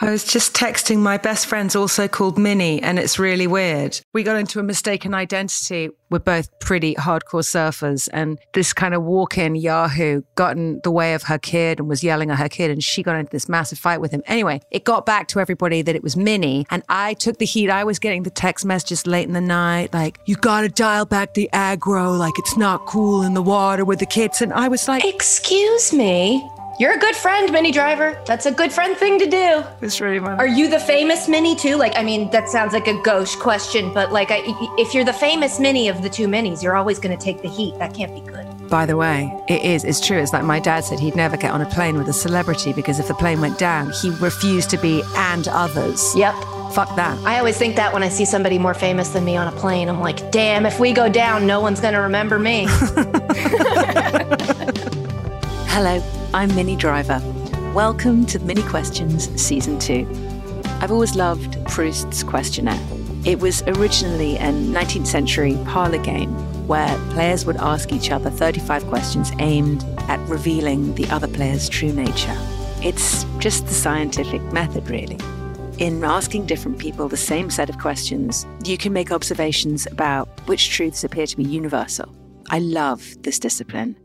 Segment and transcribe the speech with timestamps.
[0.00, 4.00] I was just texting my best friend's also called Minnie, and it's really weird.
[4.14, 5.90] We got into a mistaken identity.
[6.08, 10.92] We're both pretty hardcore surfers, and this kind of walk in Yahoo got in the
[10.92, 13.48] way of her kid and was yelling at her kid, and she got into this
[13.48, 14.22] massive fight with him.
[14.26, 17.68] Anyway, it got back to everybody that it was Minnie, and I took the heat.
[17.68, 21.34] I was getting the text messages late in the night, like, you gotta dial back
[21.34, 24.40] the aggro, like it's not cool in the water with the kids.
[24.42, 26.48] And I was like, Excuse me.
[26.78, 28.16] You're a good friend, Minnie Driver.
[28.24, 29.64] That's a good friend thing to do.
[29.82, 30.38] It's really funny.
[30.38, 31.74] Are you the famous Minnie too?
[31.74, 34.42] Like, I mean, that sounds like a gauche question, but like, I,
[34.78, 37.48] if you're the famous Minnie of the two Minnies, you're always going to take the
[37.48, 37.76] heat.
[37.80, 38.46] That can't be good.
[38.68, 39.82] By the way, it is.
[39.82, 40.18] It's true.
[40.18, 43.00] It's like my dad said he'd never get on a plane with a celebrity because
[43.00, 46.14] if the plane went down, he refused to be and others.
[46.14, 46.34] Yep.
[46.74, 47.18] Fuck that.
[47.24, 49.88] I always think that when I see somebody more famous than me on a plane,
[49.88, 52.68] I'm like, damn, if we go down, no one's going to remember me.
[55.70, 56.02] Hello,
[56.34, 57.20] I'm Minnie Driver.
[57.72, 60.08] Welcome to Minnie Questions Season 2.
[60.80, 62.80] I've always loved Proust's questionnaire.
[63.24, 66.30] It was originally a 19th century parlor game
[66.66, 71.92] where players would ask each other 35 questions aimed at revealing the other player's true
[71.92, 72.36] nature.
[72.82, 75.18] It's just the scientific method, really.
[75.78, 80.70] In asking different people the same set of questions, you can make observations about which
[80.70, 82.12] truths appear to be universal.
[82.50, 83.96] I love this discipline.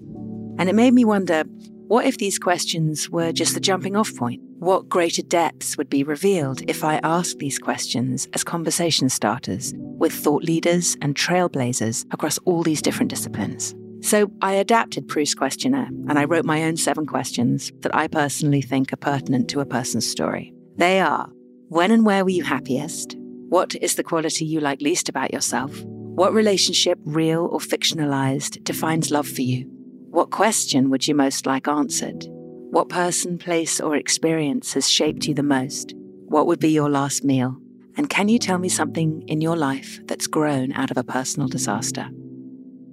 [0.57, 1.43] And it made me wonder
[1.87, 4.41] what if these questions were just the jumping off point?
[4.59, 10.13] What greater depths would be revealed if I asked these questions as conversation starters with
[10.13, 13.75] thought leaders and trailblazers across all these different disciplines?
[14.01, 18.61] So I adapted Proust's questionnaire and I wrote my own seven questions that I personally
[18.61, 20.53] think are pertinent to a person's story.
[20.77, 21.29] They are
[21.67, 23.15] When and where were you happiest?
[23.49, 25.83] What is the quality you like least about yourself?
[25.85, 29.69] What relationship, real or fictionalized, defines love for you?
[30.13, 32.27] What question would you most like answered?
[32.69, 35.95] What person, place, or experience has shaped you the most?
[36.27, 37.57] What would be your last meal?
[37.97, 41.47] And can you tell me something in your life that's grown out of a personal
[41.47, 42.11] disaster?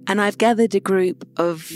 [0.06, 1.70] And I've gathered a group of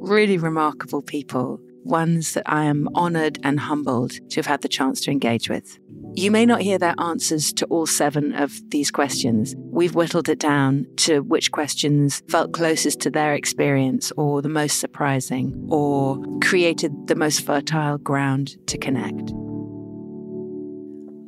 [0.00, 5.00] really remarkable people, ones that I am honored and humbled to have had the chance
[5.02, 5.78] to engage with.
[6.18, 9.54] You may not hear their answers to all seven of these questions.
[9.56, 14.80] We've whittled it down to which questions felt closest to their experience or the most
[14.80, 19.32] surprising or created the most fertile ground to connect.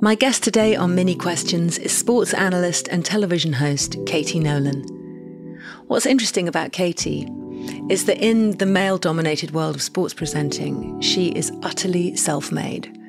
[0.02, 4.82] My guest today on Minnie Questions is sports analyst and television host Katie Nolan.
[5.87, 7.28] What's interesting about Katie
[7.88, 13.00] is that in the male dominated world of sports presenting, she is utterly self made.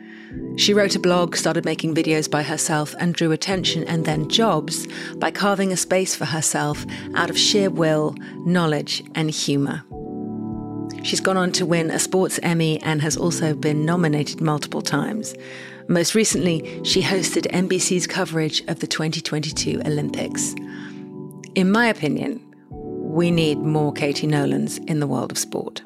[0.58, 4.88] She wrote a blog, started making videos by herself, and drew attention and then jobs
[5.16, 6.86] by carving a space for herself
[7.16, 9.84] out of sheer will, knowledge, and humour.
[11.04, 15.34] She's gone on to win a Sports Emmy and has also been nominated multiple times.
[15.88, 20.54] Most recently, she hosted NBC's coverage of the 2022 Olympics.
[21.56, 22.40] In my opinion,
[22.70, 25.82] we need more Katie Nolans in the world of sport.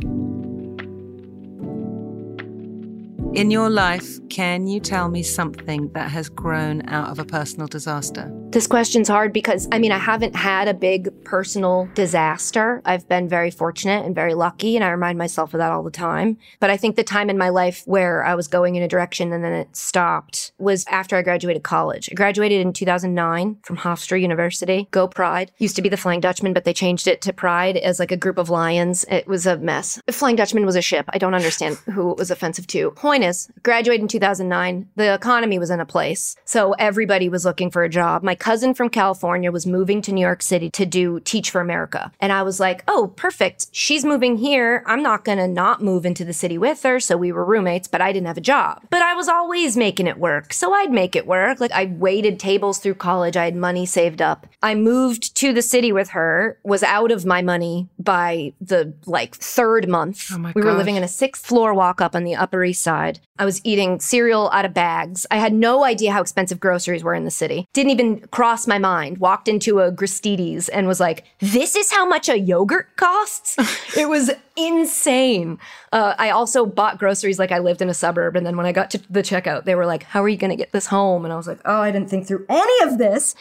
[3.36, 7.68] In your life, can you tell me something that has grown out of a personal
[7.68, 8.32] disaster?
[8.52, 12.82] This question's hard because I mean, I haven't had a big personal disaster.
[12.86, 15.92] I've been very fortunate and very lucky, and I remind myself of that all the
[15.92, 16.38] time.
[16.60, 19.34] But I think the time in my life where I was going in a direction
[19.34, 22.10] and then it stopped was after I graduated college.
[22.12, 24.88] I graduated in 2009 from Hofstra University.
[24.92, 25.52] Go Pride.
[25.58, 28.18] Used to be the Flying Dutchman, but they changed it to Pride as like a
[28.18, 29.06] group of lions.
[29.10, 30.02] It was a mess.
[30.06, 31.06] The Flying Dutchman was a ship.
[31.10, 32.92] I don't understand who it was offensive to.
[32.92, 34.88] Point is, graduated in 2009.
[34.96, 36.36] The economy was in a place.
[36.46, 38.24] So everybody was looking for a job.
[38.24, 42.12] My cousin from California was moving to New York City to do Teach for America.
[42.20, 43.68] And I was like, oh, perfect.
[43.72, 44.84] She's moving here.
[44.86, 47.00] I'm not going to not move into the city with her.
[47.00, 48.84] So we were roommates, but I didn't have a job.
[48.90, 50.54] But I was always making it work.
[50.54, 51.60] So I'd make it work.
[51.60, 53.38] Like I waited tables through college.
[53.38, 54.48] I had money saved up.
[54.62, 59.36] I moved to the city with her, was out of my money by the like
[59.36, 60.30] third month.
[60.32, 62.82] Oh my we were living in a sixth floor walk up on the Upper East
[62.82, 63.20] Side.
[63.38, 65.28] I was eating cereal out of bags.
[65.30, 67.68] I had no idea how expensive groceries were in the city.
[67.74, 69.18] Didn't even cross my mind.
[69.18, 71.05] Walked into a Gristedes and was like,
[71.40, 73.56] this is how much a yogurt costs?
[73.98, 75.60] it was insane.
[75.92, 78.36] Uh, I also bought groceries like I lived in a suburb.
[78.36, 80.50] And then when I got to the checkout, they were like, how are you going
[80.50, 81.26] to get this home?
[81.26, 83.36] And I was like, oh, I didn't think through any of this.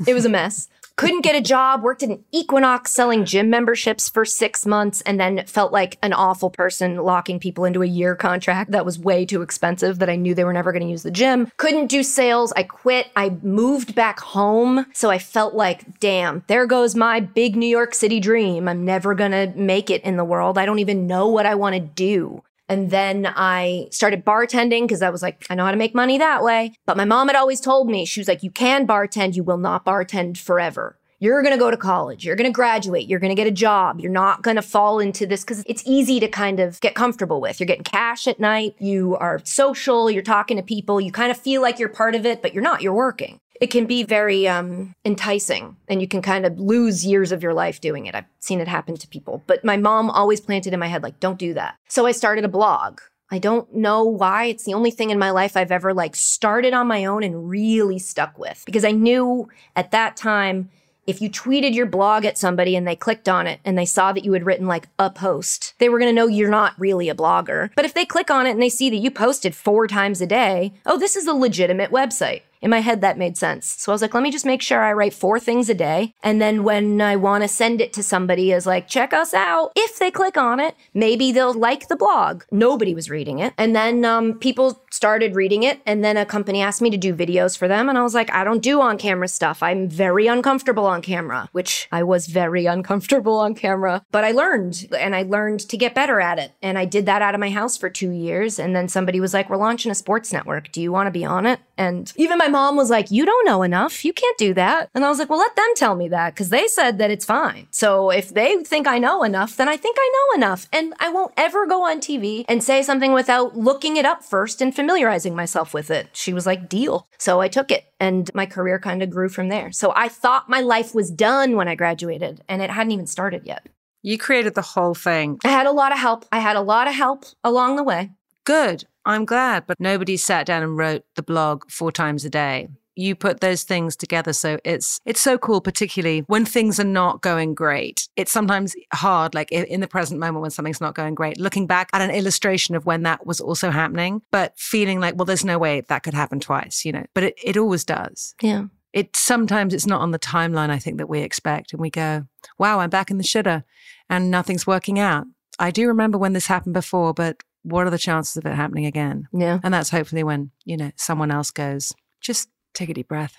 [0.06, 0.68] it was a mess.
[0.98, 5.20] Couldn't get a job, worked at an Equinox selling gym memberships for six months, and
[5.20, 9.24] then felt like an awful person locking people into a year contract that was way
[9.24, 11.52] too expensive that I knew they were never going to use the gym.
[11.56, 12.52] Couldn't do sales.
[12.56, 13.12] I quit.
[13.14, 14.86] I moved back home.
[14.92, 18.66] So I felt like, damn, there goes my big New York City dream.
[18.66, 20.58] I'm never going to make it in the world.
[20.58, 22.42] I don't even know what I want to do.
[22.68, 26.18] And then I started bartending because I was like, I know how to make money
[26.18, 26.74] that way.
[26.86, 29.56] But my mom had always told me, she was like, you can bartend, you will
[29.56, 30.98] not bartend forever.
[31.20, 32.24] You're going to go to college.
[32.24, 33.08] You're going to graduate.
[33.08, 33.98] You're going to get a job.
[33.98, 37.40] You're not going to fall into this because it's easy to kind of get comfortable
[37.40, 37.58] with.
[37.58, 38.76] You're getting cash at night.
[38.78, 40.08] You are social.
[40.08, 41.00] You're talking to people.
[41.00, 42.82] You kind of feel like you're part of it, but you're not.
[42.82, 43.40] You're working.
[43.60, 47.54] It can be very um, enticing and you can kind of lose years of your
[47.54, 48.14] life doing it.
[48.14, 49.42] I've seen it happen to people.
[49.46, 51.76] But my mom always planted in my head, like, don't do that.
[51.88, 53.00] So I started a blog.
[53.30, 54.44] I don't know why.
[54.44, 57.48] It's the only thing in my life I've ever like started on my own and
[57.48, 60.70] really stuck with because I knew at that time
[61.06, 64.12] if you tweeted your blog at somebody and they clicked on it and they saw
[64.12, 67.08] that you had written like a post, they were going to know you're not really
[67.08, 67.70] a blogger.
[67.74, 70.26] But if they click on it and they see that you posted four times a
[70.26, 72.42] day, oh, this is a legitimate website.
[72.60, 73.66] In my head, that made sense.
[73.78, 76.14] So I was like, let me just make sure I write four things a day.
[76.22, 79.72] And then when I want to send it to somebody is like, check us out,
[79.76, 82.44] if they click on it, maybe they'll like the blog.
[82.50, 83.54] Nobody was reading it.
[83.56, 85.80] And then um, people started reading it.
[85.86, 87.88] And then a company asked me to do videos for them.
[87.88, 89.62] And I was like, I don't do on camera stuff.
[89.62, 94.02] I'm very uncomfortable on camera, which I was very uncomfortable on camera.
[94.10, 96.50] But I learned and I learned to get better at it.
[96.60, 98.58] And I did that out of my house for two years.
[98.58, 100.72] And then somebody was like, we're launching a sports network.
[100.72, 101.60] Do you want to be on it?
[101.78, 104.04] And even my mom was like, You don't know enough.
[104.04, 104.90] You can't do that.
[104.94, 107.24] And I was like, Well, let them tell me that because they said that it's
[107.24, 107.68] fine.
[107.70, 110.68] So if they think I know enough, then I think I know enough.
[110.72, 114.60] And I won't ever go on TV and say something without looking it up first
[114.60, 116.08] and familiarizing myself with it.
[116.14, 117.06] She was like, Deal.
[117.18, 119.70] So I took it and my career kind of grew from there.
[119.70, 123.42] So I thought my life was done when I graduated and it hadn't even started
[123.44, 123.68] yet.
[124.02, 125.40] You created the whole thing.
[125.44, 126.24] I had a lot of help.
[126.32, 128.12] I had a lot of help along the way.
[128.44, 128.84] Good.
[129.04, 132.68] I'm glad, but nobody sat down and wrote the blog four times a day.
[132.98, 135.60] You put those things together, so it's it's so cool.
[135.60, 139.34] Particularly when things are not going great, it's sometimes hard.
[139.34, 142.74] Like in the present moment when something's not going great, looking back at an illustration
[142.74, 146.14] of when that was also happening, but feeling like, well, there's no way that could
[146.14, 147.04] happen twice, you know.
[147.14, 148.34] But it it always does.
[148.42, 148.64] Yeah.
[148.92, 152.26] It sometimes it's not on the timeline I think that we expect, and we go,
[152.58, 153.62] wow, I'm back in the shitter,
[154.10, 155.26] and nothing's working out.
[155.60, 158.86] I do remember when this happened before, but what are the chances of it happening
[158.86, 159.28] again?
[159.32, 159.58] Yeah.
[159.62, 162.48] And that's hopefully when, you know, someone else goes, just
[162.78, 163.36] take a deep breath,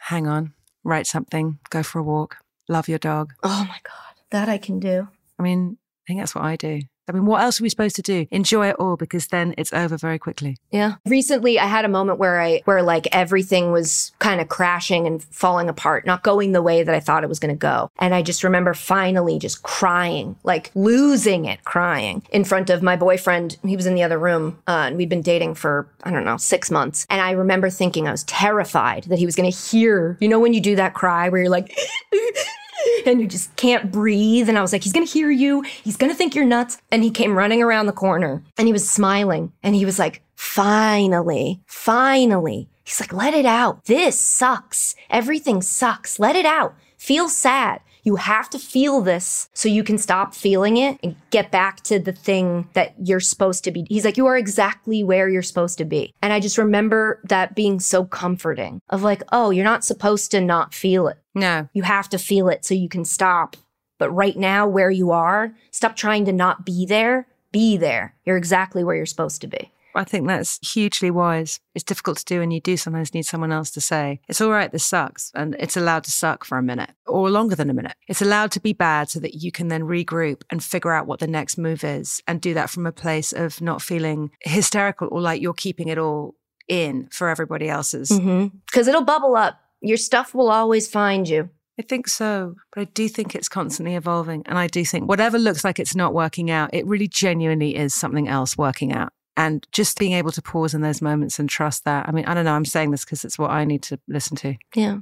[0.00, 3.32] hang on, write something, go for a walk, love your dog.
[3.42, 4.14] Oh my God.
[4.30, 5.08] That I can do.
[5.38, 6.80] I mean, I think that's what I do.
[7.10, 8.26] I mean, what else are we supposed to do?
[8.30, 10.58] Enjoy it all because then it's over very quickly.
[10.70, 10.94] Yeah.
[11.04, 15.22] Recently I had a moment where I where like everything was kind of crashing and
[15.24, 17.90] falling apart, not going the way that I thought it was going to go.
[17.98, 22.94] And I just remember finally just crying, like losing it, crying in front of my
[22.94, 23.56] boyfriend.
[23.64, 26.36] He was in the other room uh, and we'd been dating for I don't know,
[26.36, 27.06] 6 months.
[27.10, 30.38] And I remember thinking I was terrified that he was going to hear, you know
[30.38, 31.76] when you do that cry where you're like
[33.06, 34.48] and you just can't breathe.
[34.48, 35.62] And I was like, he's gonna hear you.
[35.62, 36.78] He's gonna think you're nuts.
[36.90, 40.22] And he came running around the corner and he was smiling and he was like,
[40.34, 42.68] finally, finally.
[42.84, 43.84] He's like, let it out.
[43.84, 44.96] This sucks.
[45.10, 46.18] Everything sucks.
[46.18, 46.74] Let it out.
[46.96, 47.80] Feel sad.
[48.02, 51.98] You have to feel this so you can stop feeling it and get back to
[51.98, 53.86] the thing that you're supposed to be.
[53.88, 56.14] He's like, you are exactly where you're supposed to be.
[56.22, 60.40] And I just remember that being so comforting of like, oh, you're not supposed to
[60.40, 61.18] not feel it.
[61.34, 61.68] No.
[61.72, 63.56] You have to feel it so you can stop.
[63.98, 67.26] But right now, where you are, stop trying to not be there.
[67.52, 68.14] Be there.
[68.24, 69.70] You're exactly where you're supposed to be.
[69.94, 71.60] I think that's hugely wise.
[71.74, 74.50] It's difficult to do, and you do sometimes need someone else to say, It's all
[74.50, 75.30] right, this sucks.
[75.34, 77.94] And it's allowed to suck for a minute or longer than a minute.
[78.08, 81.20] It's allowed to be bad so that you can then regroup and figure out what
[81.20, 85.20] the next move is and do that from a place of not feeling hysterical or
[85.20, 86.34] like you're keeping it all
[86.68, 88.08] in for everybody else's.
[88.08, 88.88] Because mm-hmm.
[88.88, 89.60] it'll bubble up.
[89.80, 91.50] Your stuff will always find you.
[91.78, 94.42] I think so, but I do think it's constantly evolving.
[94.44, 97.94] And I do think whatever looks like it's not working out, it really genuinely is
[97.94, 99.14] something else working out.
[99.36, 102.08] And just being able to pause in those moments and trust that.
[102.08, 104.36] I mean, I don't know, I'm saying this because it's what I need to listen
[104.38, 104.54] to.
[104.74, 104.98] Yeah.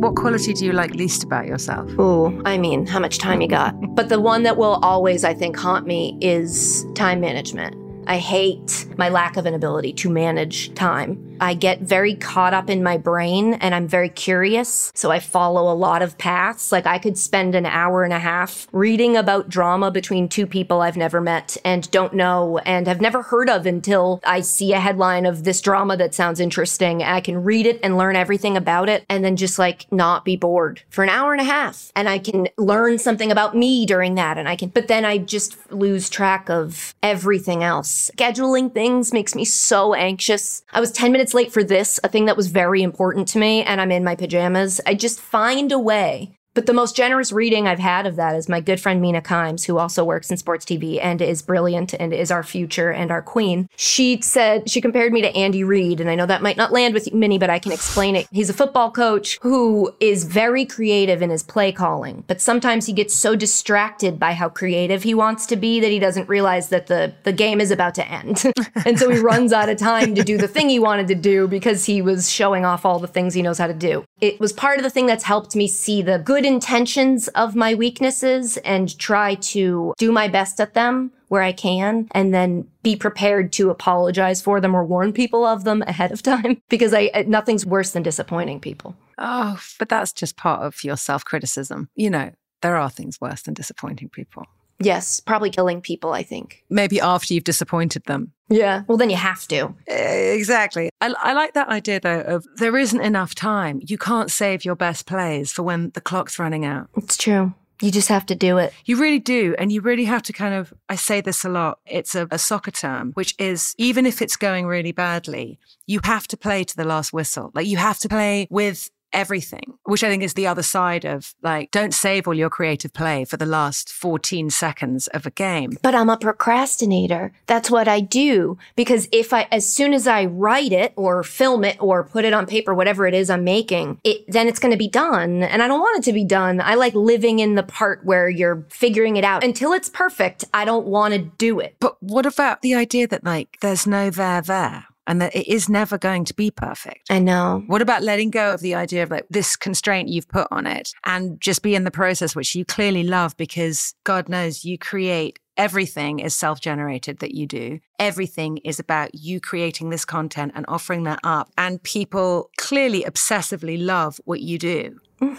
[0.00, 1.90] What quality do you like least about yourself?
[1.98, 3.74] Oh, I mean, how much time you got?
[3.94, 7.74] but the one that will always, I think, haunt me is time management.
[8.06, 11.36] I hate my lack of an ability to manage time.
[11.40, 14.92] I get very caught up in my brain and I'm very curious.
[14.94, 16.70] So I follow a lot of paths.
[16.70, 20.80] Like I could spend an hour and a half reading about drama between two people
[20.80, 24.80] I've never met and don't know and have never heard of until I see a
[24.80, 27.02] headline of this drama that sounds interesting.
[27.02, 30.36] I can read it and learn everything about it and then just like not be
[30.36, 31.90] bored for an hour and a half.
[31.96, 34.38] And I can learn something about me during that.
[34.38, 37.93] And I can, but then I just lose track of everything else.
[37.94, 40.64] Scheduling things makes me so anxious.
[40.72, 43.62] I was 10 minutes late for this, a thing that was very important to me,
[43.62, 44.80] and I'm in my pajamas.
[44.84, 48.48] I just find a way but the most generous reading I've had of that is
[48.48, 52.12] my good friend Mina Kimes, who also works in sports TV and is brilliant and
[52.12, 53.68] is our future and our queen.
[53.76, 56.00] She said, she compared me to Andy Reid.
[56.00, 58.28] And I know that might not land with Minnie, but I can explain it.
[58.30, 62.92] He's a football coach who is very creative in his play calling, but sometimes he
[62.92, 66.86] gets so distracted by how creative he wants to be that he doesn't realize that
[66.86, 68.44] the, the game is about to end.
[68.86, 71.48] and so he runs out of time to do the thing he wanted to do
[71.48, 74.04] because he was showing off all the things he knows how to do.
[74.20, 77.56] It was part of the thing that's helped me see the good good intentions of
[77.56, 82.68] my weaknesses and try to do my best at them where I can and then
[82.82, 86.92] be prepared to apologize for them or warn people of them ahead of time because
[86.92, 88.94] I nothing's worse than disappointing people.
[89.16, 91.88] Oh, but that's just part of your self-criticism.
[91.94, 94.44] You know, there are things worse than disappointing people.
[94.80, 96.64] Yes, probably killing people, I think.
[96.68, 98.32] Maybe after you've disappointed them.
[98.48, 98.82] Yeah.
[98.86, 99.74] Well, then you have to.
[99.86, 100.90] Exactly.
[101.00, 103.80] I, I, like that idea, though, of there isn't enough time.
[103.82, 106.88] You can't save your best plays for when the clock's running out.
[106.96, 107.54] It's true.
[107.80, 108.72] You just have to do it.
[108.84, 109.54] You really do.
[109.58, 112.38] And you really have to kind of, I say this a lot, it's a, a
[112.38, 116.76] soccer term, which is even if it's going really badly, you have to play to
[116.76, 117.50] the last whistle.
[117.52, 121.34] Like you have to play with everything, which I think is the other side of
[121.42, 125.78] like, don't save all your creative play for the last 14 seconds of a game.
[125.82, 127.32] But I'm a procrastinator.
[127.46, 128.58] That's what I do.
[128.76, 132.32] Because if I, as soon as I write it or film it or put it
[132.32, 135.42] on paper, whatever it is I'm making, it, then it's going to be done.
[135.42, 136.60] And I don't want it to be done.
[136.60, 140.44] I like living in the part where you're figuring it out until it's perfect.
[140.52, 141.76] I don't want to do it.
[141.80, 144.86] But what about the idea that like there's no there there?
[145.06, 147.10] And that it is never going to be perfect.
[147.10, 147.62] I know.
[147.66, 150.92] What about letting go of the idea of like this constraint you've put on it
[151.04, 155.38] and just be in the process, which you clearly love because God knows you create
[155.56, 157.80] everything is self generated that you do.
[157.98, 161.50] Everything is about you creating this content and offering that up.
[161.56, 165.00] And people clearly obsessively love what you do.
[165.20, 165.38] Mm.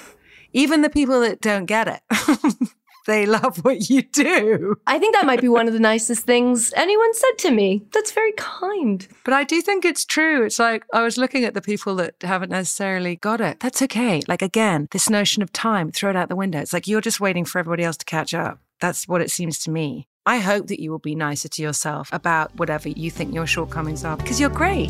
[0.53, 2.01] Even the people that don't get it.
[3.05, 4.75] they love what you do.
[4.87, 7.83] I think that might be one of the nicest things anyone said to me.
[7.93, 9.07] That's very kind.
[9.23, 10.43] But I do think it's true.
[10.43, 13.59] It's like I was looking at the people that haven't necessarily got it.
[13.59, 14.21] That's okay.
[14.27, 16.59] Like again, this notion of time, throw it out the window.
[16.59, 18.59] It's like you're just waiting for everybody else to catch up.
[18.81, 20.07] That's what it seems to me.
[20.27, 24.03] I hope that you will be nicer to yourself about whatever you think your shortcomings
[24.03, 24.89] are because you're great.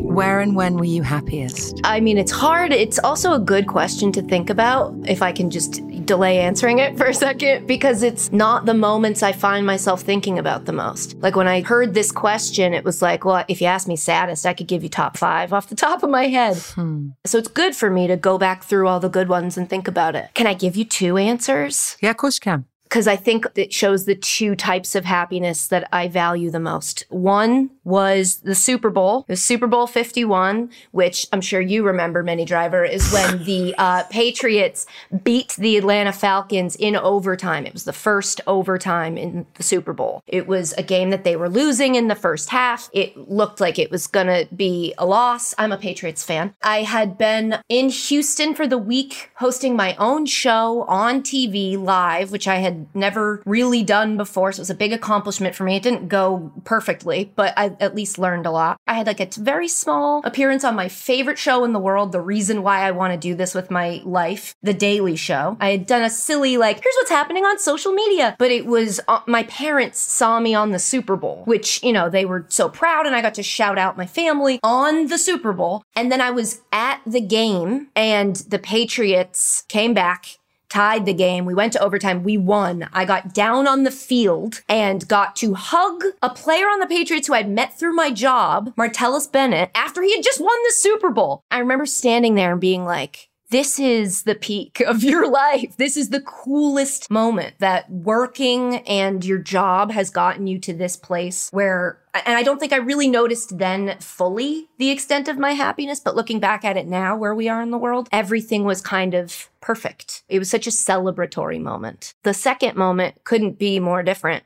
[0.00, 1.80] Where and when were you happiest?
[1.84, 2.72] I mean, it's hard.
[2.72, 6.96] It's also a good question to think about, if I can just delay answering it
[6.98, 11.16] for a second, because it's not the moments I find myself thinking about the most.
[11.18, 14.46] Like when I heard this question, it was like, well, if you ask me saddest,
[14.46, 16.56] I could give you top five off the top of my head.
[16.56, 17.10] Hmm.
[17.24, 19.88] So it's good for me to go back through all the good ones and think
[19.88, 20.30] about it.
[20.34, 21.96] Can I give you two answers?
[22.00, 25.66] Yeah, of course you can because I think it shows the two types of happiness
[25.68, 27.06] that I value the most.
[27.08, 32.44] One was the Super Bowl, the Super Bowl 51, which I'm sure you remember, Minnie
[32.44, 34.84] Driver, is when the uh, Patriots
[35.24, 37.64] beat the Atlanta Falcons in overtime.
[37.64, 40.22] It was the first overtime in the Super Bowl.
[40.26, 42.90] It was a game that they were losing in the first half.
[42.92, 45.54] It looked like it was going to be a loss.
[45.56, 46.54] I'm a Patriots fan.
[46.62, 52.30] I had been in Houston for the week hosting my own show on TV live,
[52.30, 54.52] which I had never really done before.
[54.52, 55.76] So it was a big accomplishment for me.
[55.76, 58.78] It didn't go perfectly, but I at least learned a lot.
[58.86, 62.20] I had like a very small appearance on my favorite show in the world, the
[62.20, 65.56] reason why I want to do this with my life, The Daily Show.
[65.60, 69.00] I had done a silly, like, here's what's happening on social media, but it was
[69.08, 72.68] uh, my parents saw me on the Super Bowl, which, you know, they were so
[72.68, 75.84] proud, and I got to shout out my family on the Super Bowl.
[75.94, 80.38] And then I was at the game, and the Patriots came back
[80.72, 81.44] tied the game.
[81.44, 82.22] We went to overtime.
[82.22, 82.88] We won.
[82.94, 87.26] I got down on the field and got to hug a player on the Patriots
[87.26, 91.10] who I'd met through my job, Martellus Bennett, after he had just won the Super
[91.10, 91.42] Bowl.
[91.50, 95.76] I remember standing there and being like, this is the peak of your life.
[95.76, 100.96] This is the coolest moment that working and your job has gotten you to this
[100.96, 105.52] place where, and I don't think I really noticed then fully the extent of my
[105.52, 108.80] happiness, but looking back at it now where we are in the world, everything was
[108.80, 110.24] kind of perfect.
[110.28, 112.14] It was such a celebratory moment.
[112.22, 114.44] The second moment couldn't be more different,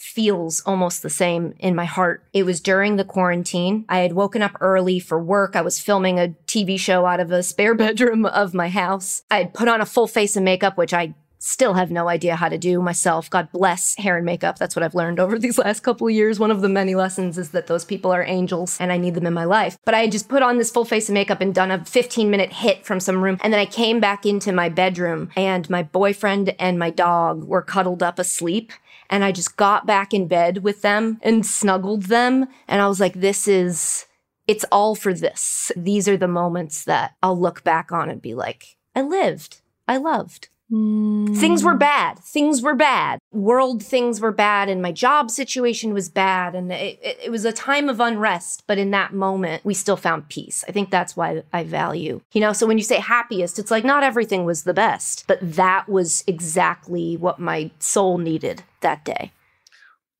[0.00, 2.22] feels almost the same in my heart.
[2.32, 3.84] It was during the quarantine.
[3.88, 5.56] I had woken up early for work.
[5.56, 9.22] I was filming a TV show out of a spare bedroom of my house.
[9.30, 12.36] I had put on a full face of makeup, which I still have no idea
[12.36, 13.30] how to do myself.
[13.30, 14.58] God bless hair and makeup.
[14.58, 16.38] That's what I've learned over these last couple of years.
[16.38, 19.26] One of the many lessons is that those people are angels and I need them
[19.26, 19.78] in my life.
[19.84, 22.30] But I had just put on this full face of makeup and done a 15
[22.30, 23.38] minute hit from some room.
[23.40, 27.62] And then I came back into my bedroom and my boyfriend and my dog were
[27.62, 28.72] cuddled up asleep.
[29.10, 32.46] And I just got back in bed with them and snuggled them.
[32.66, 34.06] And I was like, this is,
[34.46, 35.72] it's all for this.
[35.76, 39.60] These are the moments that I'll look back on and be like, I lived.
[39.86, 40.48] I loved.
[40.70, 41.78] Things were hmm.
[41.78, 42.18] bad.
[42.18, 43.20] Things were bad.
[43.32, 47.46] World things were bad, and my job situation was bad, and it, it, it, was
[47.46, 48.64] a time of unrest.
[48.66, 50.64] But in that moment, we still found peace.
[50.68, 52.52] I think that's why I value, you know.
[52.52, 56.22] So when you say happiest, it's like not everything was the best, but that was
[56.26, 59.32] exactly what my soul needed that day.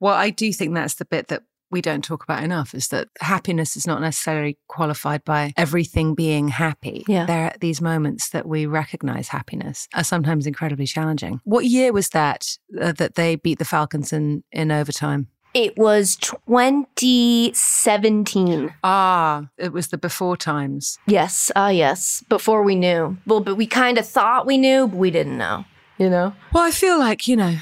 [0.01, 3.09] Well, I do think that's the bit that we don't talk about enough is that
[3.21, 7.05] happiness is not necessarily qualified by everything being happy.
[7.07, 7.27] Yeah.
[7.27, 11.41] There are these moments that we recognize happiness are sometimes incredibly challenging.
[11.45, 15.29] What year was that uh, that they beat the Falcons in, in overtime?
[15.55, 18.75] It was 2017.
[18.85, 20.99] Ah, it was the before times.
[21.07, 22.23] Yes, ah, uh, yes.
[22.29, 23.17] Before we knew.
[23.27, 25.65] Well, but we kind of thought we knew, but we didn't know,
[25.97, 26.35] you know?
[26.53, 27.57] Well, I feel like, you know,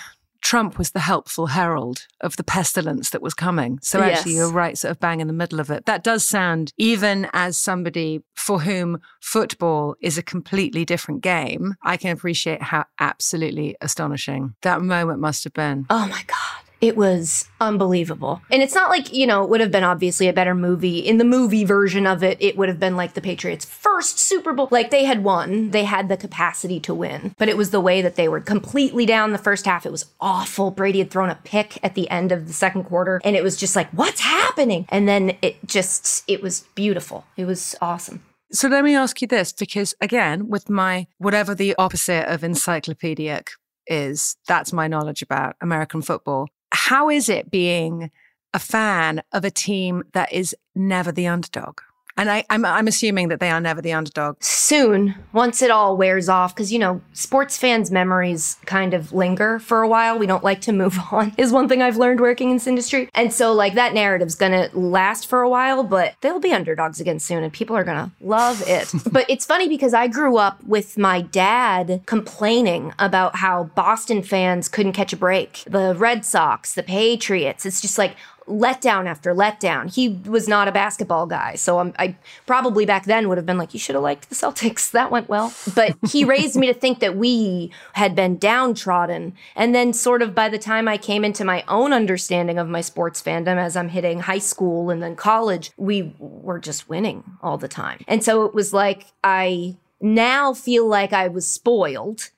[0.47, 3.81] Trump was the helpful herald of the pestilence that was coming.
[3.83, 4.39] So actually, yes.
[4.39, 5.87] you're right, sort of bang in the middle of it.
[5.87, 11.97] That does sound, even as somebody for whom football is a completely different game, I
[11.97, 15.85] can appreciate how absolutely astonishing that moment must have been.
[15.91, 16.46] Oh my God.
[16.81, 18.43] It was unbelievable.
[18.51, 20.99] And it's not like, you know, it would have been obviously a better movie.
[20.99, 24.53] In the movie version of it, it would have been like the Patriots' first Super
[24.53, 24.69] Bowl.
[24.71, 27.35] Like they had won, they had the capacity to win.
[27.39, 29.87] But it was the way that they were completely down the first half.
[29.87, 30.71] It was awful.
[30.71, 33.57] Brady had thrown a pick at the end of the second quarter, and it was
[33.57, 34.87] just like, what's happening?
[34.91, 37.25] And then it just, it was beautiful.
[37.37, 38.23] It was awesome.
[38.53, 43.51] So let me ask you this, because again, with my whatever the opposite of encyclopedic
[43.87, 48.11] is, that's my knowledge about American football how is it being
[48.53, 51.81] a fan of a team that is never the underdog?
[52.17, 54.37] And I, I'm, I'm assuming that they are never the underdog.
[54.41, 59.59] Soon, once it all wears off, because, you know, sports fans' memories kind of linger
[59.59, 60.19] for a while.
[60.19, 63.11] We don't like to move on, is one thing I've learned working in this industry.
[63.15, 67.01] And so, like, that narrative's going to last for a while, but they'll be underdogs
[67.01, 68.93] again soon, and people are going to love it.
[69.13, 74.69] but it's funny because I grew up with my dad complaining about how Boston fans
[74.69, 75.65] couldn't catch a break.
[75.67, 78.17] The Red Sox, the Patriots, it's just like
[78.49, 79.93] letdown after letdown.
[79.93, 81.55] He was not a basketball guy.
[81.55, 84.35] So I'm, I probably back then would have been like, you should have liked the
[84.35, 84.91] Celtics.
[84.97, 85.53] That went well.
[85.75, 89.35] But he raised me to think that we had been downtrodden.
[89.55, 92.81] And then, sort of, by the time I came into my own understanding of my
[92.81, 97.59] sports fandom as I'm hitting high school and then college, we were just winning all
[97.59, 98.05] the time.
[98.09, 102.31] And so it was like, I now feel like I was spoiled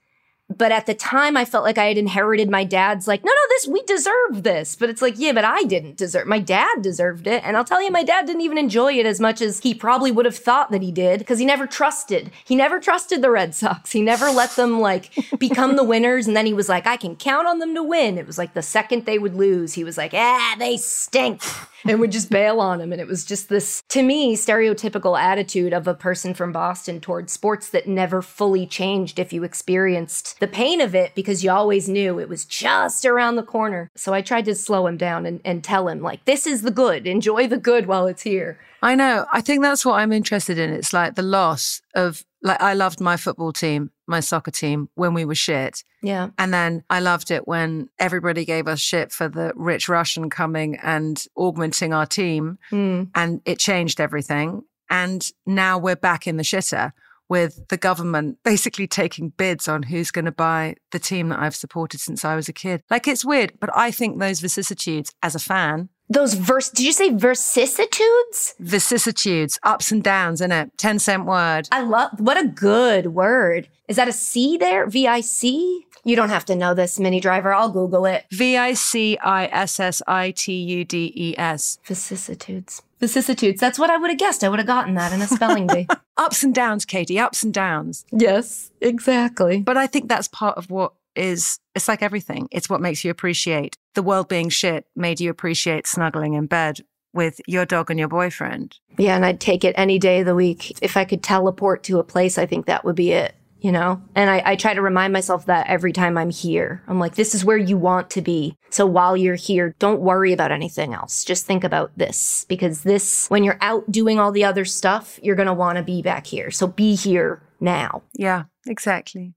[0.56, 3.48] but at the time I felt like I had inherited my dad's like, no, no,
[3.50, 4.76] this, we deserve this.
[4.76, 7.42] But it's like, yeah, but I didn't deserve, my dad deserved it.
[7.44, 10.10] And I'll tell you, my dad didn't even enjoy it as much as he probably
[10.10, 12.30] would have thought that he did because he never trusted.
[12.46, 13.92] He never trusted the Red Sox.
[13.92, 16.26] He never let them like become the winners.
[16.26, 18.16] And then he was like, I can count on them to win.
[18.16, 21.42] It was like the second they would lose, he was like, ah, they stink
[21.86, 22.92] and would just bail on him.
[22.92, 27.32] And it was just this, to me, stereotypical attitude of a person from Boston towards
[27.32, 31.88] sports that never fully changed if you experienced the pain of it because you always
[31.88, 33.90] knew it was just around the corner.
[33.96, 36.70] So I tried to slow him down and, and tell him, like, this is the
[36.70, 37.06] good.
[37.06, 38.58] Enjoy the good while it's here.
[38.80, 39.26] I know.
[39.32, 40.72] I think that's what I'm interested in.
[40.72, 45.14] It's like the loss of, like, I loved my football team, my soccer team when
[45.14, 45.82] we were shit.
[46.02, 46.28] Yeah.
[46.38, 50.76] And then I loved it when everybody gave us shit for the rich Russian coming
[50.76, 52.58] and augmenting our team.
[52.70, 53.10] Mm.
[53.16, 54.62] And it changed everything.
[54.88, 56.92] And now we're back in the shitter
[57.28, 61.56] with the government basically taking bids on who's going to buy the team that I've
[61.56, 62.82] supported since I was a kid.
[62.90, 65.88] Like it's weird, but I think those vicissitudes as a fan.
[66.10, 68.54] Those verse, did you say vicissitudes?
[68.58, 70.70] Vicissitudes, ups and downs, in it?
[70.78, 71.68] 10 cent word.
[71.70, 73.68] I love, what a good word.
[73.88, 74.86] Is that a C there?
[74.86, 75.86] V I C?
[76.08, 77.52] You don't have to know this, Minnie Driver.
[77.52, 78.24] I'll Google it.
[78.30, 81.78] V I C I S S I T U D E S.
[81.84, 82.80] Vicissitudes.
[82.98, 83.60] Vicissitudes.
[83.60, 84.42] That's what I would have guessed.
[84.42, 85.86] I would have gotten that in a spelling bee.
[86.16, 88.06] ups and downs, Katie, ups and downs.
[88.10, 89.60] Yes, exactly.
[89.60, 92.48] But I think that's part of what is, it's like everything.
[92.50, 96.80] It's what makes you appreciate the world being shit, made you appreciate snuggling in bed
[97.12, 98.78] with your dog and your boyfriend.
[98.96, 100.78] Yeah, and I'd take it any day of the week.
[100.80, 104.00] If I could teleport to a place, I think that would be it you know?
[104.14, 106.82] And I, I, try to remind myself that every time I'm here.
[106.86, 108.56] I'm like, this is where you want to be.
[108.70, 111.24] So while you're here, don't worry about anything else.
[111.24, 115.36] Just think about this because this, when you're out doing all the other stuff, you're
[115.36, 116.50] going to want to be back here.
[116.50, 118.02] So be here now.
[118.14, 119.34] Yeah, exactly.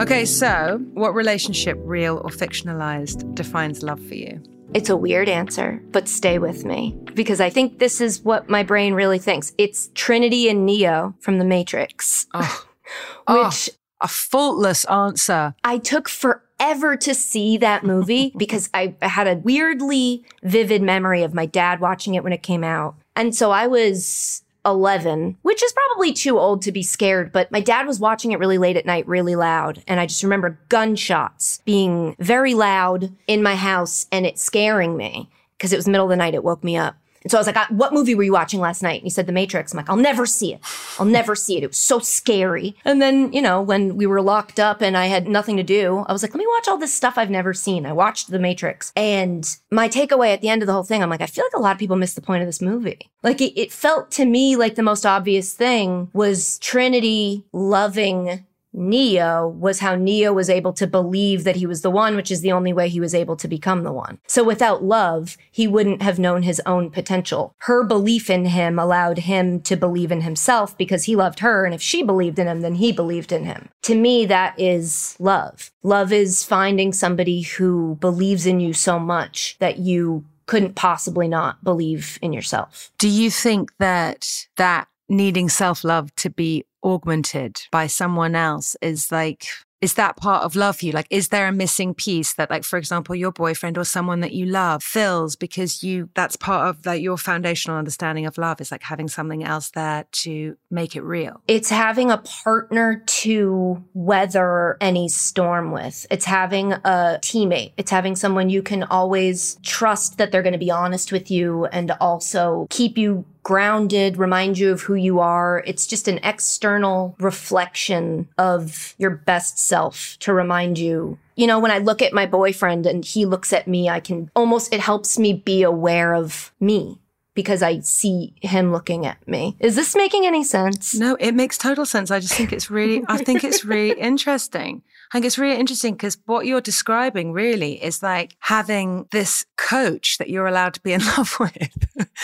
[0.00, 4.42] Okay, so what relationship, real or fictionalized, defines love for you?
[4.74, 8.64] It's a weird answer, but stay with me because I think this is what my
[8.64, 9.52] brain really thinks.
[9.56, 12.26] It's Trinity and Neo from The Matrix.
[12.34, 12.66] Oh.
[13.28, 15.54] Which a faultless answer.
[15.64, 21.34] I took forever to see that movie because I had a weirdly vivid memory of
[21.34, 22.96] my dad watching it when it came out.
[23.16, 27.60] And so I was 11, which is probably too old to be scared, but my
[27.60, 29.82] dad was watching it really late at night, really loud.
[29.86, 35.30] And I just remember gunshots being very loud in my house and it scaring me
[35.56, 36.34] because it was middle of the night.
[36.34, 36.96] It woke me up.
[37.24, 39.00] And so I was like, uh, what movie were you watching last night?
[39.00, 39.72] And he said, The Matrix.
[39.72, 40.60] I'm like, I'll never see it.
[40.98, 41.64] I'll never see it.
[41.64, 42.76] It was so scary.
[42.84, 46.04] And then, you know, when we were locked up and I had nothing to do,
[46.06, 47.86] I was like, let me watch all this stuff I've never seen.
[47.86, 48.92] I watched The Matrix.
[48.94, 51.58] And my takeaway at the end of the whole thing, I'm like, I feel like
[51.58, 53.10] a lot of people miss the point of this movie.
[53.22, 59.48] Like it, it felt to me like the most obvious thing was Trinity loving Neo
[59.48, 62.52] was how Neo was able to believe that he was the one, which is the
[62.52, 64.18] only way he was able to become the one.
[64.26, 67.54] So without love, he wouldn't have known his own potential.
[67.58, 71.64] Her belief in him allowed him to believe in himself because he loved her.
[71.64, 73.68] And if she believed in him, then he believed in him.
[73.82, 75.70] To me, that is love.
[75.82, 81.62] Love is finding somebody who believes in you so much that you couldn't possibly not
[81.64, 82.90] believe in yourself.
[82.98, 89.10] Do you think that that needing self love to be augmented by someone else is
[89.10, 89.46] like
[89.84, 90.92] is that part of love for you?
[90.92, 94.32] Like is there a missing piece that like for example your boyfriend or someone that
[94.32, 98.72] you love fills because you that's part of like your foundational understanding of love is
[98.72, 101.42] like having something else there to make it real?
[101.46, 106.06] It's having a partner to weather any storm with.
[106.10, 107.72] It's having a teammate.
[107.76, 111.66] It's having someone you can always trust that they're going to be honest with you
[111.66, 115.62] and also keep you grounded, remind you of who you are.
[115.66, 121.18] It's just an external reflection of your best self to remind you.
[121.36, 124.30] You know, when I look at my boyfriend and he looks at me, I can
[124.34, 126.98] almost, it helps me be aware of me
[127.34, 129.56] because I see him looking at me.
[129.60, 130.94] Is this making any sense?
[130.94, 132.10] No, it makes total sense.
[132.10, 134.82] I just think it's really, I think it's really interesting.
[135.14, 140.18] I think it's really interesting because what you're describing really is like having this coach
[140.18, 141.68] that you're allowed to be in love with.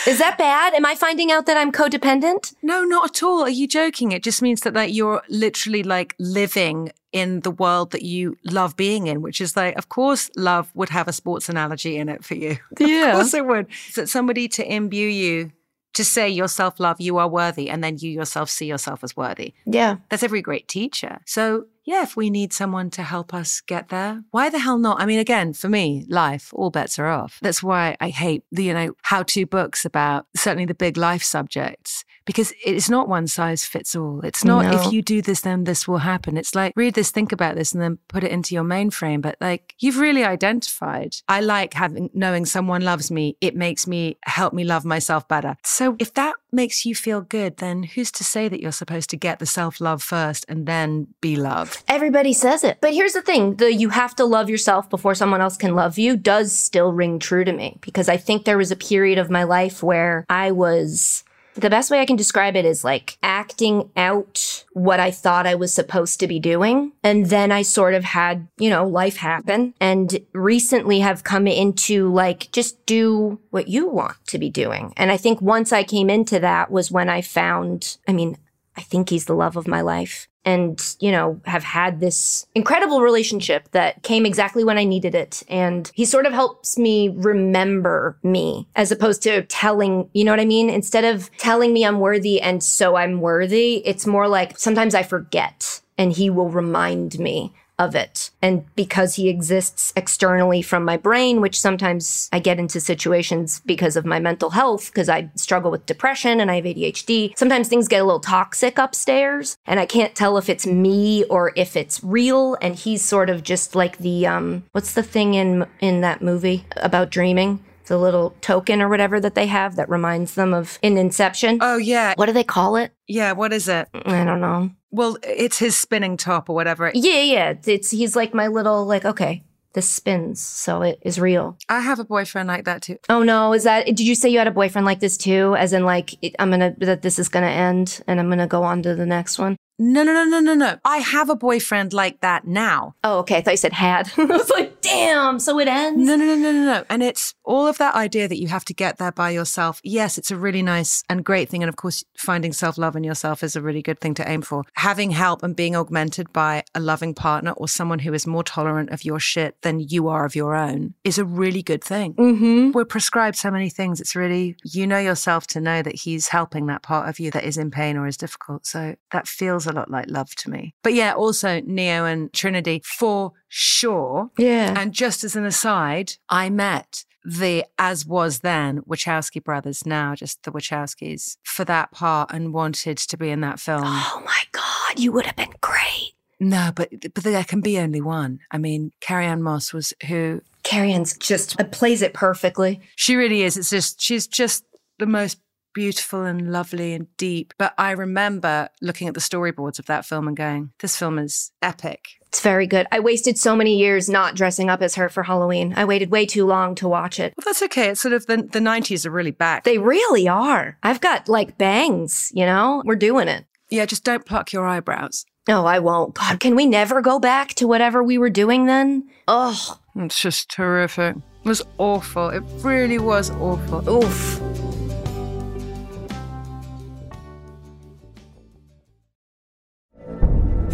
[0.05, 0.73] is that bad?
[0.73, 2.53] Am I finding out that I'm codependent?
[2.61, 3.43] No, not at all.
[3.43, 4.11] Are you joking?
[4.11, 8.75] It just means that like you're literally like living in the world that you love
[8.75, 12.25] being in, which is like, of course, love would have a sports analogy in it
[12.25, 12.57] for you.
[12.77, 13.11] Yeah.
[13.11, 13.67] of course it would.
[13.87, 15.53] Is that somebody to imbue you
[15.93, 19.15] to say your self love, you are worthy, and then you yourself see yourself as
[19.15, 19.53] worthy.
[19.65, 19.97] Yeah.
[20.09, 21.19] That's every great teacher.
[21.25, 25.01] So yeah, if we need someone to help us get there, why the hell not?
[25.01, 27.39] I mean, again, for me, life, all bets are off.
[27.41, 31.23] That's why I hate the, you know, how to books about certainly the big life
[31.23, 34.21] subjects because it's not one size fits all.
[34.23, 34.71] It's not No.
[34.71, 36.37] if you do this, then this will happen.
[36.37, 39.21] It's like read this, think about this, and then put it into your mainframe.
[39.21, 43.35] But like you've really identified, I like having knowing someone loves me.
[43.41, 45.57] It makes me help me love myself better.
[45.63, 49.17] So if that makes you feel good, then who's to say that you're supposed to
[49.17, 51.83] get the self love first and then be loved?
[51.89, 52.77] Everybody says it.
[52.79, 55.97] But here's the thing the you have to love yourself before someone else can love
[55.97, 59.29] you does still ring true to me because I think there was a period of
[59.29, 61.25] my life where I was.
[61.55, 65.55] The best way I can describe it is like acting out what I thought I
[65.55, 66.93] was supposed to be doing.
[67.03, 72.11] And then I sort of had, you know, life happen and recently have come into
[72.11, 74.93] like, just do what you want to be doing.
[74.95, 78.37] And I think once I came into that was when I found, I mean,
[78.77, 80.27] I think he's the love of my life.
[80.43, 85.43] And, you know, have had this incredible relationship that came exactly when I needed it.
[85.47, 90.39] And he sort of helps me remember me as opposed to telling, you know what
[90.39, 90.69] I mean?
[90.69, 95.03] Instead of telling me I'm worthy and so I'm worthy, it's more like sometimes I
[95.03, 98.29] forget and he will remind me of it.
[98.43, 103.95] And because he exists externally from my brain, which sometimes I get into situations because
[103.95, 107.87] of my mental health, because I struggle with depression and I have ADHD, sometimes things
[107.87, 112.03] get a little toxic upstairs and I can't tell if it's me or if it's
[112.03, 112.55] real.
[112.61, 116.65] And he's sort of just like the, um, what's the thing in, in that movie
[116.77, 117.65] about dreaming?
[117.87, 121.57] The little token or whatever that they have that reminds them of in Inception.
[121.59, 122.13] Oh, yeah.
[122.15, 122.93] What do they call it?
[123.07, 123.89] Yeah, what is it?
[123.93, 124.71] I don't know.
[124.91, 126.91] Well, it's his spinning top or whatever.
[126.93, 127.53] Yeah, yeah.
[127.65, 131.57] It's he's like my little like okay, this spins, so it is real.
[131.69, 132.97] I have a boyfriend like that too.
[133.07, 133.85] Oh no, is that?
[133.85, 135.55] Did you say you had a boyfriend like this too?
[135.57, 138.63] As in like it, I'm gonna that this is gonna end and I'm gonna go
[138.63, 139.55] on to the next one.
[139.77, 140.77] No, no, no, no, no, no.
[140.85, 142.95] I have a boyfriend like that now.
[143.03, 143.37] Oh, okay.
[143.37, 144.11] I thought you said had.
[144.17, 146.05] I was like, damn, so it ends?
[146.05, 146.83] No, no, no, no, no, no.
[146.89, 149.81] And it's all of that idea that you have to get there by yourself.
[149.83, 151.63] Yes, it's a really nice and great thing.
[151.63, 154.41] And of course, finding self love in yourself is a really good thing to aim
[154.41, 154.63] for.
[154.75, 158.91] Having help and being augmented by a loving partner or someone who is more tolerant
[158.91, 162.13] of your shit than you are of your own is a really good thing.
[162.13, 162.71] Mm-hmm.
[162.71, 163.99] We're prescribed so many things.
[163.99, 167.43] It's really, you know yourself to know that he's helping that part of you that
[167.43, 168.65] is in pain or is difficult.
[168.65, 170.73] So that feels a lot like love to me.
[170.83, 174.29] But yeah, also Neo and Trinity for sure.
[174.37, 174.73] Yeah.
[174.77, 180.43] And just as an aside, I met the as was then Wachowski brothers, now just
[180.43, 183.83] the Wachowskis, for that part and wanted to be in that film.
[183.85, 186.13] Oh my God, you would have been great.
[186.39, 188.39] No, but but there can be only one.
[188.49, 192.81] I mean, Carrie Ann Moss was who Carrie Ann's just plays it perfectly.
[192.95, 193.57] she really is.
[193.57, 194.65] It's just she's just
[194.97, 195.39] the most
[195.73, 197.53] beautiful and lovely and deep.
[197.57, 201.51] But I remember looking at the storyboards of that film and going, "This film is
[201.61, 202.87] epic." It's very good.
[202.93, 205.73] I wasted so many years not dressing up as her for Halloween.
[205.75, 207.33] I waited way too long to watch it.
[207.37, 207.89] Well, that's okay.
[207.89, 209.63] It's sort of the the nineties are really back.
[209.65, 210.77] They really are.
[210.81, 212.81] I've got like bangs, you know?
[212.85, 213.45] We're doing it.
[213.69, 215.25] yeah, just don't pluck your eyebrows.
[215.47, 216.13] No, I won't.
[216.15, 219.07] God, can we never go back to whatever we were doing then?
[219.27, 221.15] Oh, It's just terrific.
[221.43, 222.29] It was awful.
[222.29, 223.89] It really was awful.
[223.89, 224.39] oof.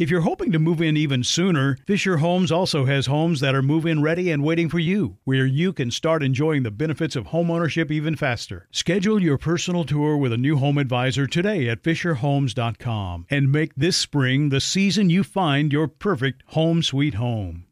[0.00, 3.60] If you're hoping to move in even sooner, Fisher Homes also has homes that are
[3.60, 7.26] move in ready and waiting for you, where you can start enjoying the benefits of
[7.26, 8.66] homeownership even faster.
[8.70, 13.98] Schedule your personal tour with a new home advisor today at FisherHomes.com and make this
[13.98, 17.66] spring the season you find your perfect home sweet home.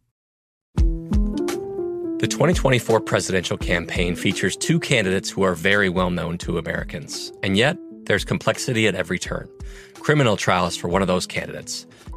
[0.77, 7.33] The 2024 presidential campaign features two candidates who are very well known to Americans.
[7.43, 9.49] And yet, there's complexity at every turn.
[9.95, 11.87] Criminal trials for one of those candidates,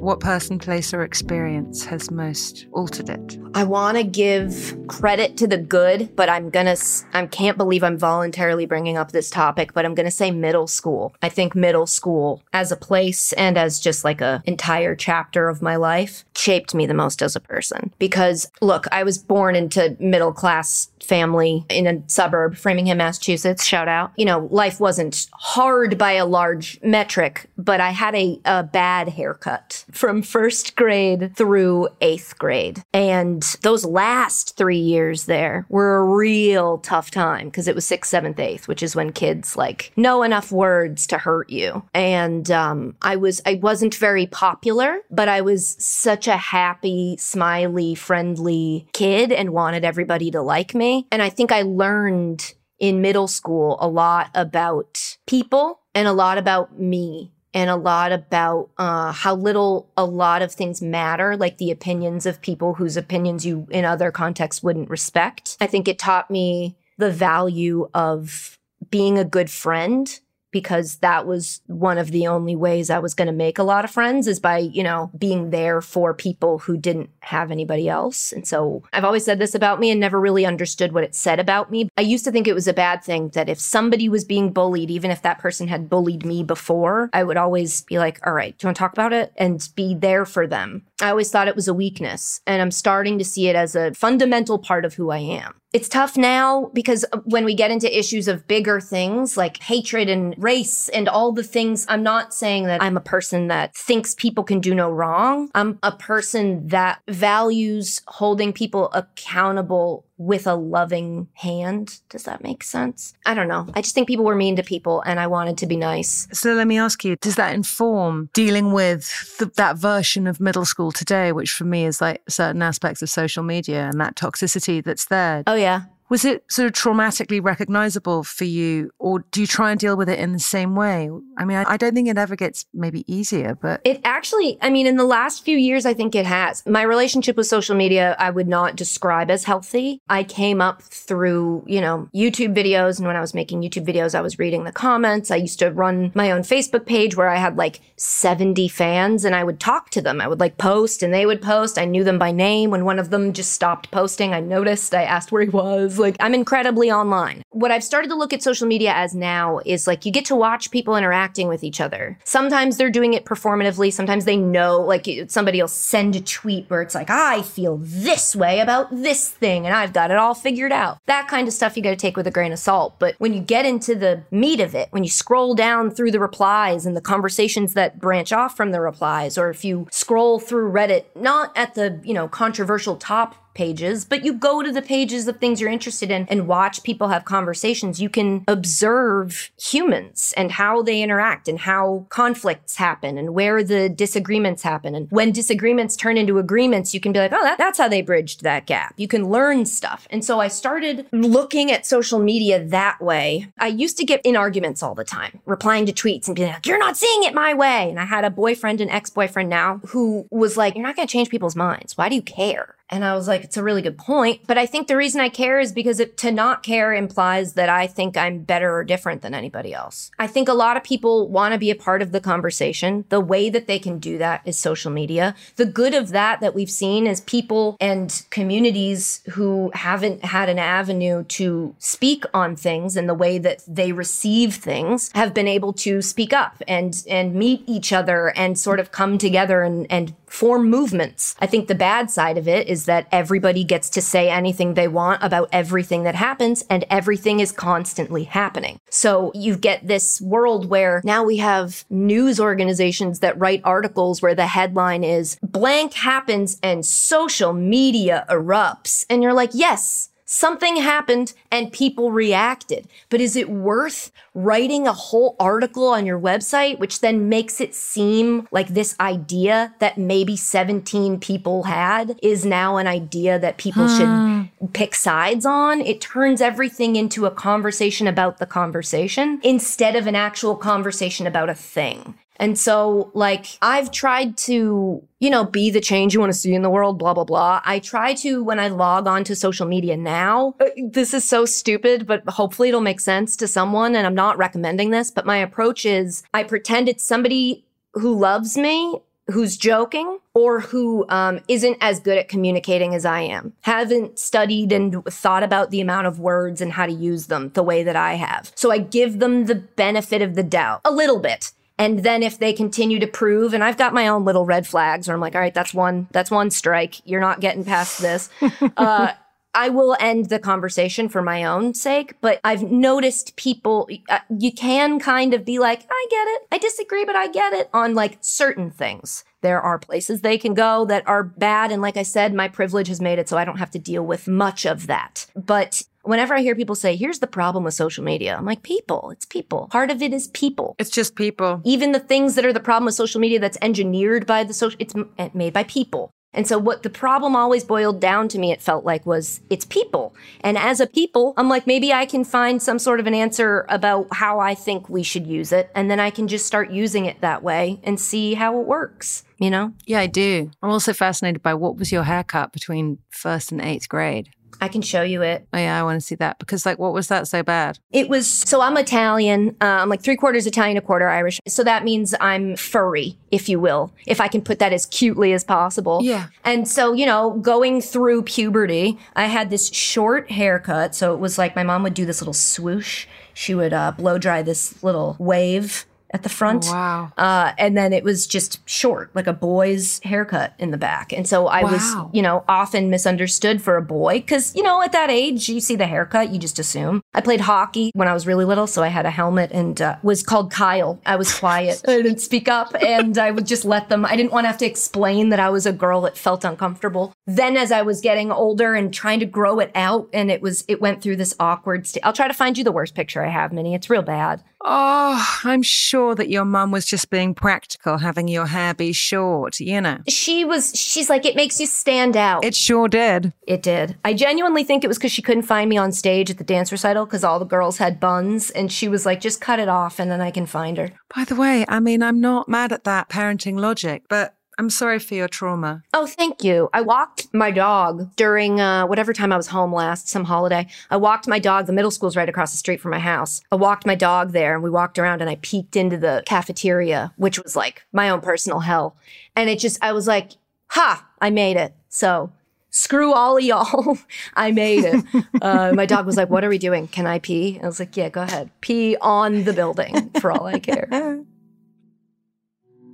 [0.00, 3.38] what person, place, or experience has most altered it?
[3.54, 6.76] I want to give credit to the good, but I'm to
[7.12, 11.14] I can't believe I'm voluntarily bringing up this topic, but I'm to say middle school.
[11.20, 15.62] I think middle school as a place and as just like a entire chapter of
[15.62, 19.96] my life shaped me the most as a person because look, I was born into
[19.98, 24.12] middle class family in a suburb, Framingham, Massachusetts, shout out.
[24.16, 29.08] You know, life wasn't hard by a large metric, but I had a, a bad
[29.08, 32.82] haircut from first grade through eighth grade.
[32.92, 38.10] And those last three years there were a real tough time because it was sixth,
[38.10, 41.82] seventh, eighth, which is when kids like know enough words to hurt you.
[41.94, 47.94] And um, I was, I wasn't very popular, but I was such a happy, smiley,
[47.94, 50.87] friendly kid and wanted everybody to like me.
[51.10, 56.38] And I think I learned in middle school a lot about people and a lot
[56.38, 61.58] about me and a lot about uh, how little a lot of things matter, like
[61.58, 65.56] the opinions of people whose opinions you in other contexts wouldn't respect.
[65.60, 68.58] I think it taught me the value of
[68.90, 70.20] being a good friend
[70.50, 73.84] because that was one of the only ways I was going to make a lot
[73.84, 78.32] of friends is by, you know, being there for people who didn't have anybody else.
[78.32, 81.38] And so I've always said this about me and never really understood what it said
[81.38, 81.88] about me.
[81.96, 84.90] I used to think it was a bad thing that if somebody was being bullied,
[84.90, 88.56] even if that person had bullied me before, I would always be like, all right,
[88.56, 89.32] do you want to talk about it?
[89.36, 90.86] And be there for them.
[91.00, 92.40] I always thought it was a weakness.
[92.46, 95.54] And I'm starting to see it as a fundamental part of who I am.
[95.74, 100.34] It's tough now because when we get into issues of bigger things like hatred and
[100.38, 104.44] race and all the things, I'm not saying that I'm a person that thinks people
[104.44, 105.50] can do no wrong.
[105.54, 112.00] I'm a person that values holding people accountable with a loving hand.
[112.10, 113.14] Does that make sense?
[113.24, 113.66] I don't know.
[113.74, 116.28] I just think people were mean to people and I wanted to be nice.
[116.32, 120.64] So let me ask you, does that inform dealing with th- that version of middle
[120.64, 124.82] school today, which for me is like certain aspects of social media and that toxicity
[124.82, 125.44] that's there?
[125.46, 125.82] Oh, yeah.
[126.10, 130.08] Was it sort of traumatically recognizable for you, or do you try and deal with
[130.08, 131.10] it in the same way?
[131.36, 133.80] I mean, I, I, don't think it ever gets maybe easier, but.
[133.84, 136.64] It actually, I mean, in the last few years, I think it has.
[136.66, 140.00] My relationship with social media, I would not describe as healthy.
[140.08, 142.98] I came up through, you know, YouTube videos.
[142.98, 145.30] And when I was making YouTube videos, I was reading the comments.
[145.30, 149.34] I used to run my own Facebook page where I had like 70 fans and
[149.34, 150.20] I would talk to them.
[150.20, 151.78] I would like post and they would post.
[151.78, 152.70] I knew them by name.
[152.70, 156.16] When one of them just stopped posting, I noticed, I asked where he was like,
[156.20, 157.42] I'm incredibly online.
[157.50, 160.36] What I've started to look at social media as now is like you get to
[160.36, 162.18] watch people interacting with each other.
[162.24, 163.92] Sometimes they're doing it performatively.
[163.92, 168.36] Sometimes they know, like somebody will send a tweet where it's like, I feel this
[168.36, 170.98] way about this thing and I've got it all figured out.
[171.06, 172.98] That kind of stuff you got to take with a grain of salt.
[172.98, 176.20] But when you get into the meat of it, when you scroll down through the
[176.20, 180.70] replies and the conversations that branch off from the replies, or if you scroll through
[180.70, 185.26] Reddit, not at the, you know, controversial top pages, but you go to the pages
[185.26, 188.00] of things you're interested in and watch people have conversations.
[188.00, 193.88] You can observe humans and how they interact and how conflicts happen and where the
[193.88, 194.94] disagreements happen.
[194.94, 198.00] And when disagreements turn into agreements, you can be like, oh, that, that's how they
[198.00, 198.94] bridged that gap.
[198.96, 200.06] You can learn stuff.
[200.08, 203.48] And so I started looking at social media that way.
[203.58, 206.64] I used to get in arguments all the time, replying to tweets and being like,
[206.64, 207.90] you're not seeing it my way.
[207.90, 211.08] And I had a boyfriend and ex boyfriend now who was like, you're not going
[211.08, 211.98] to change people's minds.
[211.98, 212.76] Why do you care?
[212.90, 214.40] And I was like, it's a really good point.
[214.46, 217.68] But I think the reason I care is because it, to not care implies that
[217.68, 220.10] I think I'm better or different than anybody else.
[220.18, 223.04] I think a lot of people want to be a part of the conversation.
[223.08, 225.34] The way that they can do that is social media.
[225.56, 230.58] The good of that that we've seen is people and communities who haven't had an
[230.58, 235.72] avenue to speak on things and the way that they receive things have been able
[235.74, 240.14] to speak up and, and meet each other and sort of come together and, and
[240.30, 241.34] form movements.
[241.40, 244.88] I think the bad side of it is that everybody gets to say anything they
[244.88, 248.80] want about everything that happens and everything is constantly happening.
[248.90, 254.34] So you get this world where now we have news organizations that write articles where
[254.34, 259.04] the headline is blank happens and social media erupts.
[259.10, 262.86] And you're like, yes, Something happened and people reacted.
[263.08, 267.74] But is it worth writing a whole article on your website, which then makes it
[267.74, 273.88] seem like this idea that maybe 17 people had is now an idea that people
[273.88, 273.96] hmm.
[273.96, 275.80] should pick sides on?
[275.80, 281.48] It turns everything into a conversation about the conversation instead of an actual conversation about
[281.48, 282.16] a thing.
[282.38, 286.54] And so, like, I've tried to, you know, be the change you want to see
[286.54, 287.60] in the world, blah, blah, blah.
[287.64, 291.44] I try to, when I log on to social media now, uh, this is so
[291.44, 293.96] stupid, but hopefully it'll make sense to someone.
[293.96, 297.64] And I'm not recommending this, but my approach is I pretend it's somebody
[297.94, 303.20] who loves me who's joking or who um, not as good at communicating as I
[303.20, 307.50] am, haven't studied and thought about the amount of words and how to use them
[307.50, 308.52] the way that I have.
[308.54, 311.52] So I give them the benefit of the doubt a little bit.
[311.78, 315.06] And then if they continue to prove, and I've got my own little red flags
[315.06, 317.06] where I'm like, all right, that's one, that's one strike.
[317.06, 318.30] You're not getting past this.
[318.76, 319.12] uh,
[319.54, 324.52] I will end the conversation for my own sake, but I've noticed people, uh, you
[324.52, 326.42] can kind of be like, I get it.
[326.52, 329.24] I disagree, but I get it on like certain things.
[329.40, 331.72] There are places they can go that are bad.
[331.72, 334.04] And like I said, my privilege has made it so I don't have to deal
[334.04, 335.26] with much of that.
[335.34, 339.10] But whenever I hear people say, here's the problem with social media, I'm like, people,
[339.10, 339.68] it's people.
[339.70, 340.74] Part of it is people.
[340.78, 341.60] It's just people.
[341.64, 344.78] Even the things that are the problem with social media that's engineered by the social,
[344.80, 346.10] it's eh, made by people.
[346.32, 349.64] And so what the problem always boiled down to me, it felt like was it's
[349.64, 350.14] people.
[350.42, 353.66] And as a people, I'm like, maybe I can find some sort of an answer
[353.68, 355.70] about how I think we should use it.
[355.74, 359.24] And then I can just start using it that way and see how it works
[359.38, 359.72] you know?
[359.86, 360.50] Yeah, I do.
[360.62, 364.30] I'm also fascinated by what was your haircut between first and eighth grade?
[364.60, 365.46] I can show you it.
[365.52, 367.78] Oh, yeah, I want to see that because, like, what was that so bad?
[367.92, 369.56] It was so I'm Italian.
[369.60, 371.40] Uh, I'm like three quarters Italian, a quarter Irish.
[371.46, 375.32] So that means I'm furry, if you will, if I can put that as cutely
[375.32, 376.00] as possible.
[376.02, 376.26] Yeah.
[376.44, 380.94] And so, you know, going through puberty, I had this short haircut.
[380.94, 383.06] So it was like my mom would do this little swoosh.
[383.34, 386.64] She would uh, blow dry this little wave at the front.
[386.68, 387.12] Oh, wow.
[387.18, 391.12] Uh, and then it was just short, like a boy's haircut in the back.
[391.12, 391.72] And so I Wow.
[391.72, 395.60] was, you know, often misunderstood for a boy because, you know, at that age, you
[395.60, 397.02] see the haircut, you just assume.
[397.14, 399.96] I played hockey when I was really little, so I had a helmet and uh,
[400.02, 400.98] was called Kyle.
[401.04, 401.82] I was quiet.
[401.88, 404.04] I didn't speak up and I would just let them.
[404.06, 407.12] I didn't want to have to explain that I was a girl that felt uncomfortable.
[407.26, 410.64] Then as I was getting older and trying to grow it out, and it was,
[410.68, 412.00] it went through this awkward state.
[412.04, 413.74] I'll try to find you the worst picture I have, Minnie.
[413.74, 414.42] It's real bad.
[414.64, 419.60] Oh, I'm sure that your mum was just being practical, having your hair be short,
[419.60, 419.98] you know.
[420.08, 422.44] She was, she's like, it makes you stand out.
[422.44, 423.32] It sure did.
[423.46, 423.96] It did.
[424.04, 426.72] I genuinely think it was because she couldn't find me on stage at the dance
[426.72, 428.50] recital because all the girls had buns.
[428.50, 430.92] And she was like, just cut it off and then I can find her.
[431.14, 434.98] By the way, I mean, I'm not mad at that parenting logic, but I'm sorry
[434.98, 435.84] for your trauma.
[435.94, 436.68] Oh, thank you.
[436.74, 440.66] I walked my dog during uh, whatever time I was home last, some holiday.
[440.90, 441.66] I walked my dog.
[441.66, 443.40] The middle school's right across the street from my house.
[443.52, 447.12] I walked my dog there and we walked around and I peeked into the cafeteria,
[447.16, 448.96] which was like my own personal hell.
[449.36, 450.32] And it just, I was like,
[450.66, 451.72] ha, I made it.
[451.88, 452.32] So
[452.70, 453.96] screw all of y'all.
[454.34, 455.04] I made it.
[455.40, 456.88] Uh, my dog was like, what are we doing?
[456.88, 457.60] Can I pee?
[457.62, 458.50] I was like, yeah, go ahead.
[458.60, 461.22] Pee on the building for all I care.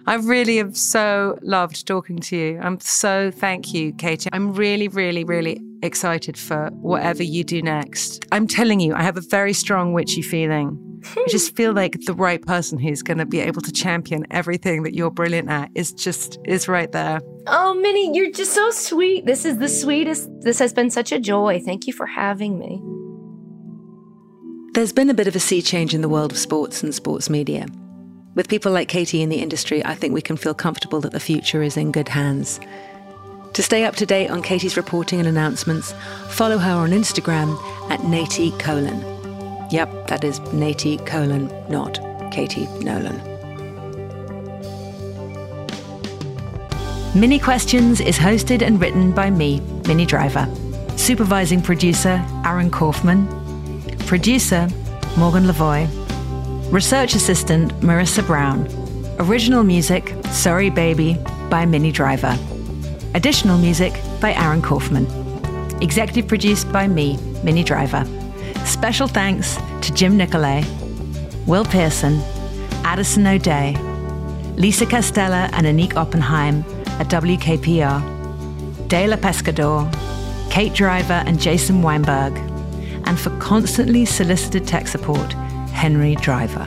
[0.07, 2.61] I really have so loved talking to you.
[2.63, 4.29] I'm so thank you, Katie.
[4.33, 8.27] I'm really, really, really excited for whatever you do next.
[8.31, 10.79] I'm telling you, I have a very strong witchy feeling.
[11.17, 14.83] I just feel like the right person who's going to be able to champion everything
[14.83, 17.21] that you're brilliant at is just is right there.
[17.47, 19.27] Oh, Minnie, you're just so sweet.
[19.27, 20.29] This is the sweetest.
[20.41, 21.61] This has been such a joy.
[21.61, 22.83] Thank you for having me.
[24.75, 27.31] There's been a bit of a sea change in the world of sports and sports
[27.31, 27.67] media.
[28.35, 31.21] With people like Katie in the industry, I think we can feel comfortable that the
[31.21, 32.59] future is in good hands.
[33.53, 35.95] To stay up to date on Katie's reporting and announcements,
[36.31, 37.57] follow her on Instagram
[37.91, 39.01] at Nati Colon.
[39.71, 42.01] Yep, that is Nati Colon, not
[42.33, 43.21] Katie Nolan.
[47.15, 50.53] Minnie Questions is hosted and written by me, Minnie Driver.
[50.97, 53.29] Supervising producer, Aaron Kaufman.
[54.07, 54.69] Producer,
[55.17, 56.04] Morgan Lavoy.
[56.75, 58.67] Research assistant, Marissa Brown.
[59.21, 61.17] Original music, Sorry Baby,
[61.49, 62.37] by Minnie Driver.
[63.15, 65.07] Additional music by Aaron Kaufman.
[65.81, 68.05] Executive produced by me, Minnie Driver.
[68.65, 70.65] Special thanks to Jim Nicolay,
[71.47, 72.19] Will Pearson,
[72.83, 73.77] Addison O'Day,
[74.57, 76.65] Lisa Castella and Anik Oppenheim
[76.99, 79.89] at WKPR, Dela Pescador,
[80.51, 82.37] Kate Driver and Jason Weinberg,
[83.07, 85.37] and for constantly solicited tech support,
[85.75, 86.65] Henry Driver.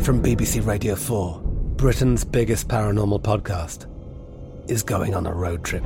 [0.00, 1.40] From BBC Radio 4,
[1.76, 3.86] Britain's biggest paranormal podcast
[4.68, 5.82] is going on a road trip.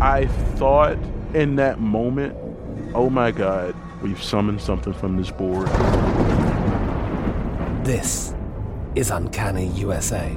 [0.00, 0.96] I thought
[1.34, 2.36] in that moment,
[2.94, 5.66] oh my God, we've summoned something from this board.
[7.84, 8.32] This
[8.94, 10.36] is Uncanny USA.